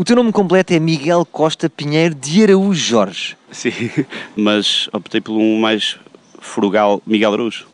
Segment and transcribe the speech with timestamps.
[0.00, 3.36] O teu nome completo é Miguel Costa Pinheiro de Araújo Jorge.
[3.52, 3.70] Sim,
[4.34, 5.98] mas optei por um mais
[6.40, 7.66] frugal Miguel Araújo.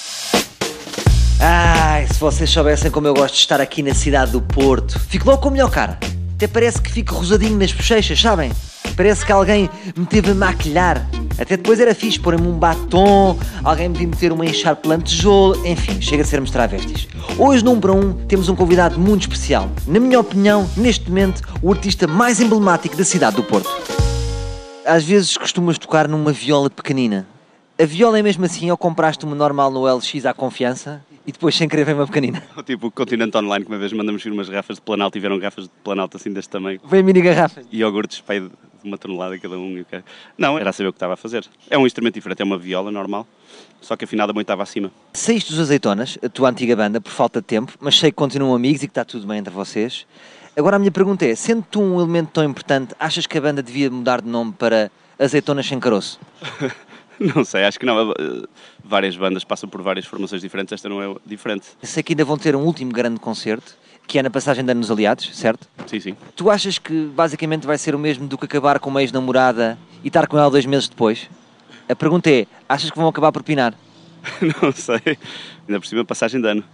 [1.38, 4.98] Ai, se vocês soubessem como eu gosto de estar aqui na cidade do Porto.
[4.98, 6.00] Fico logo com a melhor cara.
[6.34, 8.50] Até parece que fico rosadinho nas bochechas, sabem?
[8.96, 11.08] Parece que alguém me teve a maquilhar.
[11.38, 16.00] Até depois era fixe pôr-me um batom, alguém me meter uma encharpe de tijolo, enfim,
[16.00, 17.06] chega a sermos travestis.
[17.38, 19.70] Hoje, 1 para 1, temos um convidado muito especial.
[19.86, 23.68] Na minha opinião, neste momento, o artista mais emblemático da cidade do Porto.
[24.86, 27.26] Às vezes costumas tocar numa viola pequenina.
[27.78, 31.54] A viola é mesmo assim ou compraste uma normal no LX à confiança e depois
[31.54, 32.42] sem querer vem uma pequenina?
[32.64, 35.38] Tipo o Continente Online, que uma vez mandamos vir umas garrafas de Planalto e vieram
[35.38, 36.80] garrafas de Planalto assim deste tamanho.
[36.88, 37.60] Vem mini garrafa.
[37.70, 38.48] E iogurtes pai
[38.86, 39.84] uma tonelada cada um.
[39.88, 40.02] quê.
[40.38, 41.44] Não, era saber o que estava a fazer.
[41.68, 43.26] É um instrumento diferente, é uma viola normal,
[43.80, 44.90] só que afinada muito estava acima.
[45.12, 48.54] Saíste dos Azeitonas, a tua antiga banda, por falta de tempo, mas sei que continuam
[48.54, 50.06] amigos e que está tudo bem entre vocês.
[50.56, 53.62] Agora a minha pergunta é, sendo tu um elemento tão importante, achas que a banda
[53.62, 56.18] devia mudar de nome para Azeitonas Sem Caroço?
[57.18, 58.10] Não sei, acho que não.
[58.12, 58.14] Eh,
[58.84, 61.66] Várias bandas passam por várias formações diferentes, esta não é diferente.
[61.82, 63.74] Sei que ainda vão ter um último grande concerto,
[64.06, 65.68] que é na passagem de anos aliados, certo?
[65.86, 66.16] Sim, sim.
[66.34, 70.08] Tu achas que basicamente vai ser o mesmo do que acabar com uma ex-namorada e
[70.08, 71.28] estar com ela dois meses depois?
[71.88, 73.74] A pergunta é, achas que vão acabar por pinar?
[74.62, 75.18] Não sei.
[75.66, 76.64] Ainda por cima, passagem de ano,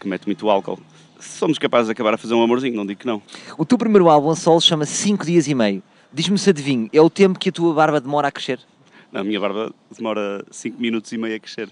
[0.00, 0.78] que mete muito álcool.
[1.20, 3.20] Somos capazes de acabar a fazer um amorzinho, não digo que não.
[3.56, 5.82] O teu primeiro álbum a solo chama-se 5 dias e meio.
[6.12, 8.60] Diz-me se adivinho, é o tempo que a tua barba demora a crescer?
[9.12, 11.68] A minha barba demora 5 minutos e meio a crescer.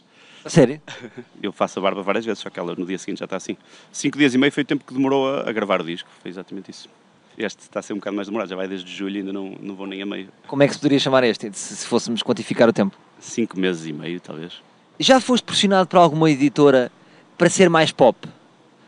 [0.47, 0.80] A Sério?
[1.42, 3.56] Eu faço a barba várias vezes, só que ela no dia seguinte já está assim.
[3.91, 6.30] 5 dias e meio foi o tempo que demorou a, a gravar o disco, foi
[6.30, 6.88] exatamente isso.
[7.36, 9.56] Este está a ser um bocado mais demorado, já vai desde julho e ainda não,
[9.61, 10.28] não vou nem a meio.
[10.47, 12.97] Como é que se poderia chamar este, se se fôssemos quantificar o tempo?
[13.19, 14.62] 5 meses e meio, talvez.
[15.00, 16.92] Já foste pressionado por alguma editora
[17.36, 18.16] para ser mais pop?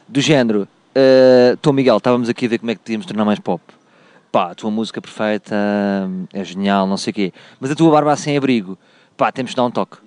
[0.06, 3.40] Do género, uh, Tom Miguel, estávamos aqui a ver como é que podíamos tornar mais
[3.40, 3.60] pop.
[4.30, 5.56] Pá, a tua música perfeita,
[6.32, 7.32] é genial, não sei o quê.
[7.58, 8.78] Mas a tua barba sem abrigo,
[9.16, 9.98] pá, temos de dar um toque.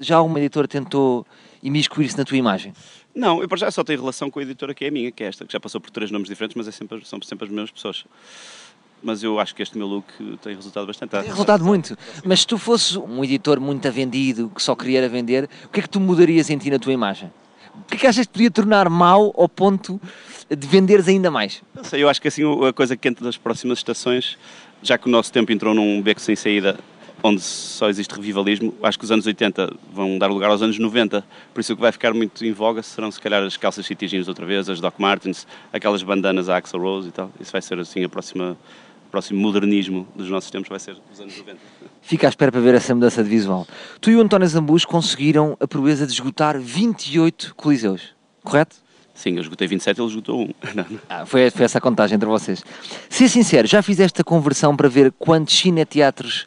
[0.00, 1.26] Já alguma editora tentou
[1.62, 2.72] imiscuir-se na tua imagem?
[3.14, 5.22] Não, eu para já só tenho relação com a editora que é a minha, que
[5.22, 7.50] é esta, que já passou por três nomes diferentes, mas é sempre, são sempre as
[7.50, 8.04] mesmas pessoas.
[9.02, 10.06] Mas eu acho que este meu look
[10.42, 11.10] tem resultado bastante.
[11.10, 11.96] Tem resultado muito.
[12.24, 15.82] Mas se tu fosses um editor muito vendido, que só queria vender, o que é
[15.82, 17.32] que tu mudarias em ti na tua imagem?
[17.74, 20.00] O que é que achas que podia tornar mau ao ponto
[20.48, 21.62] de venderes ainda mais?
[21.74, 24.36] Não sei, eu acho que assim a coisa quente das próximas estações,
[24.82, 26.78] já que o nosso tempo entrou num beco sem saída
[27.22, 31.24] onde só existe revivalismo, acho que os anos 80 vão dar lugar aos anos 90,
[31.52, 34.06] por isso o que vai ficar muito em voga serão se calhar as calças City
[34.06, 37.62] Jeans outra vez, as Doc Martens, aquelas bandanas a Axl Rose e tal, isso vai
[37.62, 38.56] ser assim a próxima,
[39.06, 41.58] o próximo modernismo dos nossos tempos vai ser os anos 90.
[42.02, 43.66] Fica à espera para ver essa mudança de visual.
[44.00, 48.76] Tu e o António Zambus conseguiram a proeza de esgotar 28 coliseus, correto?
[49.20, 50.48] Sim, eu esgotei 27, ele esgotou um.
[51.06, 52.64] Ah, foi, foi essa a contagem entre vocês.
[53.08, 56.46] Ser sincero, já fizeste a conversão para ver quantos cineteatros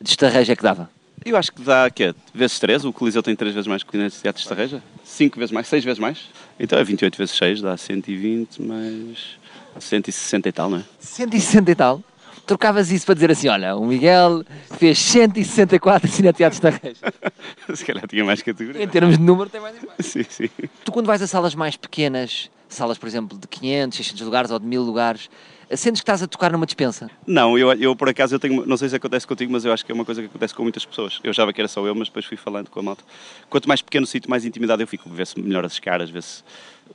[0.00, 0.90] de estarreja é que dava?
[1.24, 2.14] Eu acho que dá, quê?
[2.32, 4.82] Vezes 3, o Coliseu tem 3 vezes mais que o Clientes de Teatro de Estarreja?
[5.04, 6.18] 5 vezes mais, 6 vezes mais?
[6.58, 9.38] Então é 28 vezes 6, dá 120 mais
[9.80, 10.84] 160 e tal, não é?
[11.00, 12.02] 160 e tal.
[12.46, 14.42] Trocavas isso para dizer assim, olha, o Miguel
[14.78, 17.14] fez 164 cineteatros de estarreja.
[17.74, 18.82] Se calhar tinha mais categoria.
[18.82, 20.02] Em termos de número tem mais impacto.
[20.02, 20.48] Sim, sim.
[20.84, 24.58] Tu quando vais a salas mais pequenas, salas por exemplo de 500, 600 lugares ou
[24.58, 25.28] de 1000 lugares,
[25.76, 27.10] sentes que estás a tocar numa dispensa?
[27.26, 29.84] Não, eu, eu por acaso eu tenho, não sei se acontece contigo, mas eu acho
[29.84, 31.20] que é uma coisa que acontece com muitas pessoas.
[31.22, 33.04] Eu achava que era só eu, mas depois fui falando com a malta.
[33.50, 35.08] Quanto mais pequeno o sítio, mais intimidade eu fico.
[35.10, 36.42] Vê-se melhor as caras, vê-se,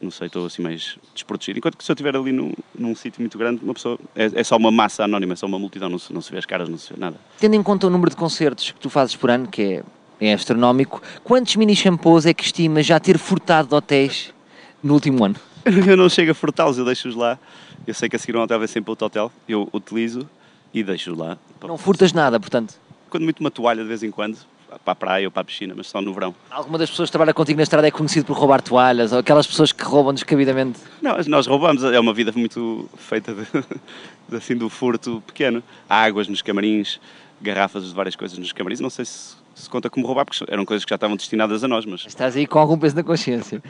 [0.02, 1.60] não sei, estou assim mais desprotegido.
[1.60, 4.44] Enquanto que se eu estiver ali num, num sítio muito grande, uma pessoa, é, é
[4.44, 6.68] só uma massa anónima, é só uma multidão, não se, não se vê as caras,
[6.68, 7.18] não se vê nada.
[7.40, 9.84] Tendo em conta o número de concertos que tu fazes por ano, que
[10.20, 14.34] é, é astronómico, quantos mini shampoos é que estimas já ter furtado de hotéis
[14.82, 15.36] no último ano?
[15.88, 17.40] Eu não chego a furtá-los, eu deixo-os lá.
[17.86, 20.30] Eu sei que a seguir hotel vai sempre outro hotel, eu utilizo
[20.74, 21.38] e deixo-os lá.
[21.62, 22.76] Não furtas nada, portanto.
[23.10, 24.38] Quando muito uma toalha de vez em quando,
[24.84, 26.34] para a praia ou para a piscina, mas só no verão.
[26.50, 29.46] Alguma das pessoas que trabalha contigo na estrada é conhecido por roubar toalhas, ou aquelas
[29.46, 30.80] pessoas que roubam descabidamente.
[31.02, 33.44] Não, nós roubamos, é uma vida muito feita de,
[34.30, 35.62] de, assim do furto pequeno.
[35.90, 37.00] Há águas nos camarins,
[37.42, 40.66] garrafas de várias coisas nos camarins, não sei se, se conta como roubar, porque eram
[40.66, 43.62] coisas que já estavam destinadas a nós, mas Estás aí com algum peso na consciência.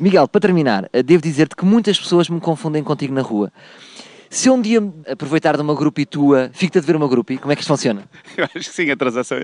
[0.00, 3.52] Miguel, para terminar, eh, devo dizer-te que muitas pessoas me confundem contigo na rua.
[4.30, 7.52] Se um dia aproveitar de uma grupo e tua, fico-te a dever uma grupo, como
[7.52, 8.04] é que isto funciona?
[8.36, 9.38] eu acho que sim, a transação,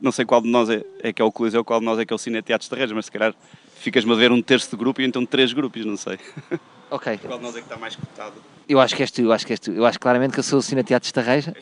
[0.00, 2.04] não sei qual de nós é, é que é o Coliseu, qual de nós é
[2.04, 3.34] que é o Cine Teatro de Reis, mas se calhar
[3.76, 6.18] ficas-me a ver um terço de grupo e então três grupos, não sei.
[6.90, 7.18] Ok.
[7.18, 8.34] Qual de nós é que está mais cotado?
[8.68, 9.72] Eu acho que és tu, eu acho que és tu.
[9.72, 11.54] Eu acho claramente que eu sou o Cineteatro de Estarreja.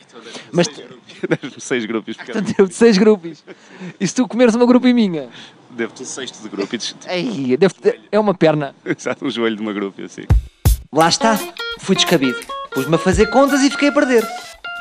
[0.51, 0.67] Mas-.
[0.67, 3.43] Deve-me seis grupos, porque Portanto, eu de seis grupos.
[3.99, 5.29] E se tu comeres uma grupo em minha?
[5.75, 7.75] devo-te um sexto de grupo e devo
[8.11, 8.73] é uma perna.
[8.85, 10.23] Exato, um joelho de uma grupo, assim.
[10.91, 11.37] Lá está,
[11.79, 12.39] fui descabido.
[12.71, 14.25] Pus-me a fazer contas e fiquei a perder.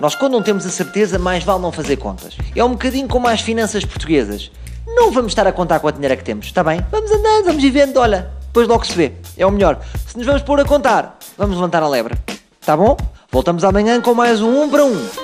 [0.01, 2.37] Nós, quando não temos a certeza, mais vale não fazer contas.
[2.55, 4.51] É um bocadinho como as finanças portuguesas.
[4.87, 6.85] Não vamos estar a contar quanto dinheiro é que temos, está bem?
[6.91, 9.13] Vamos andando, vamos vivendo, olha, depois logo se vê.
[9.37, 9.81] É o melhor.
[10.07, 12.17] Se nos vamos pôr a contar, vamos levantar a lebre.
[12.61, 12.97] Está bom?
[13.29, 15.24] Voltamos amanhã com mais um 1 para 1.